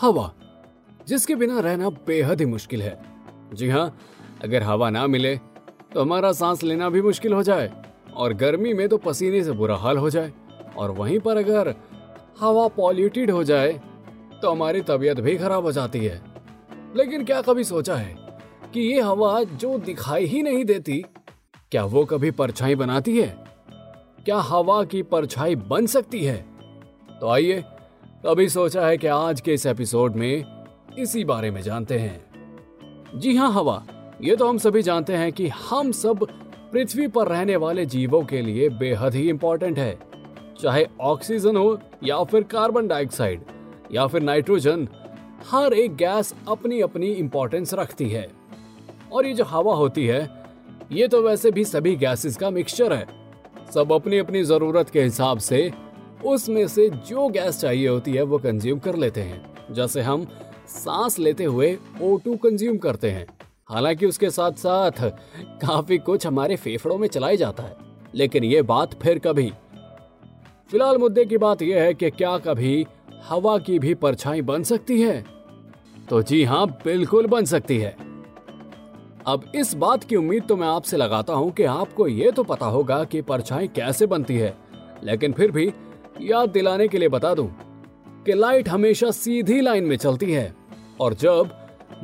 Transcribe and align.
हवा, 0.00 0.32
जिसके 1.08 1.34
बिना 1.34 1.60
रहना 1.60 1.90
बेहद 2.06 2.40
ही 2.40 2.46
मुश्किल 2.46 2.82
है। 2.82 2.98
जी 3.54 3.68
हाँ 3.68 3.96
अगर 4.44 4.62
हवा 4.62 4.90
ना 4.90 5.06
मिले 5.06 5.36
तो 5.94 6.00
हमारा 6.00 6.32
सांस 6.32 6.62
लेना 6.62 6.88
भी 6.88 7.02
मुश्किल 7.02 7.32
हो 7.32 7.42
जाए, 7.42 7.70
और 8.14 8.32
गर्मी 8.34 8.72
में 8.74 8.88
तो 8.88 8.98
पसीने 8.98 9.42
से 9.44 9.52
बुरा 9.52 9.76
हाल 9.76 9.98
हो 9.98 10.10
जाए। 10.10 10.32
और 10.76 10.90
वहीं 10.90 11.18
पर 11.18 11.36
अगर 11.36 11.74
हवा 12.40 12.66
पॉल्यूटेड 12.68 13.30
हो 13.30 13.42
जाए 13.44 13.72
तो 14.42 14.50
हमारी 14.50 14.80
तबीयत 14.80 15.20
भी 15.20 15.36
खराब 15.36 15.64
हो 15.64 15.72
जाती 15.72 15.98
है। 15.98 16.20
लेकिन 16.96 17.24
क्या 17.24 17.40
कभी 17.42 17.64
सोचा 17.64 17.96
है 17.96 18.16
कि 18.74 18.80
ये 18.82 19.00
हवा 19.00 19.42
जो 19.44 19.76
दिखाई 19.78 20.26
ही 20.26 20.42
नहीं 20.42 20.64
देती, 20.64 21.04
क्या 21.72 21.84
वो 21.84 22.04
कभी 22.04 22.30
परछाई 22.30 22.74
बनाती 22.74 23.18
है? 23.18 23.28
क्या 24.24 24.38
हवा 24.38 24.82
की 24.84 25.02
परछाई 25.04 25.56
बन 25.56 25.86
सकती 25.86 26.24
है? 26.24 26.36
तो 27.20 27.28
आइए 27.28 27.62
कभी 28.26 28.48
सोचा 28.48 28.86
है 28.86 28.98
कि 28.98 29.06
आज 29.06 29.40
के 29.40 29.54
इस 29.54 29.66
एपिसोड 29.66 30.14
में 30.14 30.44
इसी 30.98 31.24
बारे 31.24 31.50
में 31.50 31.62
जानते 31.62 31.98
हैं। 31.98 32.24
जी 33.14 33.36
हाँ 33.36 33.52
हवा। 33.52 33.86
ये 34.22 34.36
तो 34.36 34.48
हम 34.48 34.58
सभी 34.58 34.82
जानते 34.82 35.12
हैं 35.12 35.32
कि 35.32 35.48
हम 35.48 35.92
सब 35.92 36.26
पृथ्वी 36.72 37.06
पर 37.06 37.28
रहने 37.28 37.56
वाले 37.56 37.86
जीवों 37.86 38.22
के 38.24 38.42
लिए 38.42 38.68
बेहद 38.68 39.14
ही 39.14 39.28
इंपॉर्टेंट 39.28 39.78
है। 39.78 39.98
चाहे 40.62 40.86
ऑक्सीजन 41.00 41.56
हो 41.56 41.78
या 42.04 42.24
फिर 42.24 42.42
कार्बन 42.42 42.88
डाइऑक्साइड 42.88 43.42
या 43.92 44.06
फिर 44.06 44.22
नाइट्रोजन 44.22 44.88
हर 45.50 45.72
एक 45.72 45.96
गैस 45.96 46.34
अपनी 46.48 46.80
अपनी 46.80 47.06
इंपॉर्टेंस 47.06 47.74
रखती 47.74 48.08
है। 48.08 48.30
और 49.12 49.26
ये 49.26 49.32
जो 49.32 49.44
हवा 49.44 49.74
होती 49.74 50.06
है, 50.06 50.44
ये 50.92 51.08
तो 51.08 51.22
वैसे 51.22 51.50
भी 51.50 51.64
सभी 51.64 51.96
गैसेस 51.96 52.36
का 52.36 52.50
मिक्सचर 52.50 52.92
है। 52.92 53.06
सब 53.74 53.92
अपनी 53.92 54.18
अपनी 54.18 54.44
ज़रूरत 54.44 54.90
के 54.90 55.02
हिसाब 55.02 55.38
से 55.38 55.72
उसमें 56.24 56.66
से 56.68 56.88
जो 57.08 57.28
गैस 57.28 57.60
चाहिए 57.60 57.88
होती 57.88 58.12
है 58.12 58.22
वो 58.22 58.38
कंज्यूम 58.38 58.78
कर 58.78 58.96
लेते 58.96 59.20
हैं, 59.20 59.42
जैसे 59.72 60.00
हम 60.00 60.26
सांस 60.68 61.18
लेते 61.18 61.44
हुए 61.44 61.76
O2 62.02 62.36
कंज्यूम 62.38 62.76
करते 62.78 63.10
हैं। 63.10 63.26
हालाँकि 63.70 64.06
उसके 64.06 64.30
साथ 64.30 64.52
साथ 64.58 65.00
काफ़ी 65.60 65.98
कुछ 65.98 66.26
हमारे 66.26 66.56
फेफड़ों 66.56 66.98
में 66.98 67.08
चलाई 67.08 67.36
जाता 67.36 67.62
है, 67.62 67.76
लेकिन 68.14 68.44
ये 68.44 68.62
बात 68.62 68.94
फिर 68.94 69.18
कभी। 69.18 69.50
फ़िलहाल 70.70 70.98
मुद्दे 70.98 71.24
की 71.24 71.38
बात 71.38 71.62
यह 71.62 71.82
है 71.82 71.94
कि 71.94 72.10
क्या 72.10 72.36
कभी 72.38 72.86
हवा 73.24 73.56
की 73.58 73.78
भी 73.78 73.94
परछाई 73.94 74.42
बन 74.42 74.62
सकती 74.62 75.00
है? 75.00 75.24
तो 76.08 76.22
जी 76.22 76.42
हाँ 76.44 76.66
बिल्कुल 76.84 77.26
बन 77.26 77.44
सकती 77.44 77.78
है। 77.78 77.96
अब 79.26 79.44
इस 79.54 79.74
बात 79.74 80.04
की 80.04 80.16
उम्मीद 80.16 80.44
तो 80.44 80.56
मैं 80.56 80.68
आपसे 80.68 80.96
लगाता 80.96 81.34
हूँ 81.34 81.50
कि 81.50 81.64
आपको 81.64 82.06
ये 82.08 82.30
तो 82.30 82.42
पता 82.44 82.66
होगा 82.66 83.02
कि 83.04 83.20
परछाई 83.22 83.68
कैसे 83.68 84.06
बनती 84.06 84.36
है, 84.36 84.56
लेकिन 85.04 85.32
फिर 85.32 85.50
भी 85.50 85.72
याद 86.22 86.48
दिलाने 86.48 86.88
के 86.88 86.98
लिए 86.98 87.08
बता 87.08 87.34
दूँ 87.34 87.46
कि 88.26 88.32
लाइट 88.32 88.68
हमेशा 88.68 89.10
सीधी 89.10 89.60
लाइन 89.60 89.84
में 89.84 89.96
चलती 89.96 90.32
है 90.32 90.54
और 91.00 91.14
जब 91.14 91.50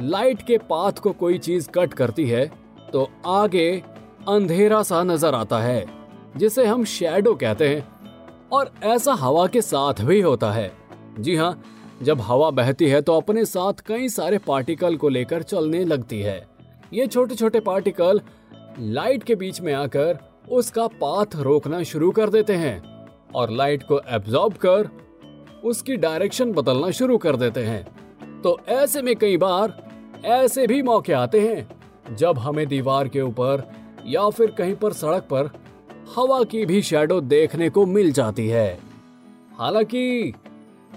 लाइट 0.01 0.43
के 0.43 0.59
पाथ 0.71 1.01
को 1.03 1.13
कोई 1.13 1.39
चीज़ 1.39 1.69
कट 1.71 1.95
करती 1.95 2.27
है 2.27 2.45
तो 2.93 3.09
आगे 3.27 3.71
अंधेरा 4.29 4.83
सा 4.83 5.03
नज़र 5.03 5.35
आता 5.35 5.59
है, 5.59 5.87
जिसे 6.37 6.65
हम 6.67 6.85
शैडो 6.85 7.35
कहते 7.35 7.69
हैं। 7.69 7.87
और 8.53 8.71
ऐसा 8.85 9.13
हवा 9.13 9.47
के 9.47 9.63
साथ 9.63 10.01
भी 10.03 10.21
होता 10.21 10.51
है। 10.53 10.71
जी 11.19 11.37
हाँ 11.37 11.63
जब 12.03 12.21
हवा 12.21 12.51
बहती 12.51 12.89
है 12.89 13.01
तो 13.03 13.17
अपने 13.17 13.45
साथ 13.45 13.81
कई 13.87 14.09
सारे 14.09 14.39
पार्टिकल 14.39 14.97
को 14.97 15.09
लेकर 15.09 15.43
चलने 15.43 15.85
लगती 15.85 16.21
है। 16.21 16.47
ये 16.93 17.07
छोटे 17.07 17.35
छोटे 17.35 17.61
पार्टिकल 17.61 18.21
लाइट 18.81 19.23
के 19.23 19.35
बीच 19.35 19.61
में 19.61 19.73
आकर 19.75 20.19
उसका 20.51 20.87
पाथ 21.01 21.37
रोकना 21.37 21.83
शुरू 21.83 22.11
कर 22.11 22.31
देते 22.31 22.53
हैं। 22.53 22.98
और 23.35 23.51
लाइट 23.51 23.83
को 23.83 24.01
एब्जॉर्ब 24.09 24.53
कर 24.53 25.09
उसकी 25.65 25.97
डायरेक्शन 25.97 26.53
बदलना 26.53 26.91
शुरू 26.91 27.19
कर 27.19 27.37
देते 27.37 27.61
हैं। 27.61 27.99
तो 28.43 28.61
ऐसे 28.69 29.03
में 29.03 29.17
कई 29.17 29.37
बार, 29.37 29.89
ऐसे 30.25 30.67
भी 30.67 30.83
मौके 30.83 31.13
आते 31.13 31.41
हैं, 31.41 31.69
जब 32.17 32.39
हमें 32.39 32.67
दीवार 32.67 33.09
के 33.09 33.21
ऊपर 33.21 33.73
या 34.07 34.31
फिर 34.31 34.51
कहीं 34.51 34.75
पर 34.75 34.93
सड़क 34.93 35.23
पर 35.23 35.51
हवा 36.17 36.43
की 36.43 36.67
भी 36.67 36.83
शेडो 36.83 37.21
देखने 37.21 37.71
को 37.71 37.87
मिल 37.87 38.13
जाती 38.13 38.49
है। 38.49 38.81
हालाँकि, 39.59 40.35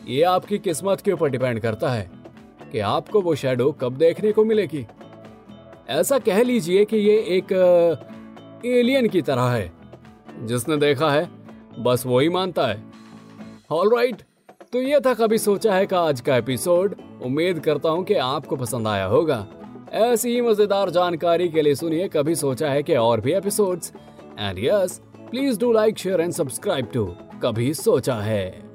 ये 0.07 0.23
आपकी 0.23 0.57
किस्मत 0.57 1.01
के 1.01 1.11
ऊपर 1.11 1.29
डिपेंड 1.29 1.59
करता 1.59 1.89
है 1.89 2.11
कि 2.71 2.79
आपको 2.79 3.21
वो 3.21 3.35
शेडो 3.35 3.71
कब 3.71 3.93
देखने 3.93 4.31
को 4.31 4.45
मिलेगी। 4.45 4.87
ऐसा 5.89 6.19
कह 6.19 6.43
लीजिए 6.43 6.85
कि 6.85 6.97
ये 6.97 7.17
एक 7.17 7.51
एलियन 8.65 9.07
की 9.07 9.21
तरह 9.21 9.43
है, 9.43 9.71
जिसने 10.39 10.77
देखा 10.77 11.11
है। 11.11 11.40
बस 11.83 12.05
वो 12.05 12.19
ही 12.19 12.29
मानता 12.29 12.67
है। 12.67 12.83
ऑल 13.71 13.95
राइट 13.95 14.21
तो 14.73 14.81
ये 14.81 14.99
था 14.99 15.13
कभी 15.13 15.37
सोचा 15.37 15.73
है 15.73 15.85
का 15.85 15.99
आज 15.99 16.21
का 16.21 16.35
एपिसोड 16.37 16.95
उम्मीद 17.23 17.59
करता 17.59 17.89
हूँ 17.89 18.03
कि 18.03 18.13
आपको 18.15 18.55
पसंद 18.55 18.87
आया 18.87 19.05
होगा। 19.05 19.45
ऐसी 19.93 20.33
ही 20.33 20.41
मज़ेदार 20.41 20.89
जानकारी 20.89 21.49
के 21.49 21.61
लिए 21.61 21.75
सुनिए 21.75 22.07
कभी 22.07 22.35
सोचा 22.35 22.69
है 22.69 22.83
कि 22.83 22.95
और 22.95 23.21
भी 23.21 23.33
episodes 23.33 23.93
and 24.39 24.59
yes 24.59 24.99
please 25.31 25.59
do 25.59 25.71
like 25.71 25.97
share 25.97 26.21
and 26.21 26.33
subscribe 26.33 26.89
to 26.93 27.05
कभी 27.43 27.73
सोचा 27.73 28.15
है। 28.15 28.70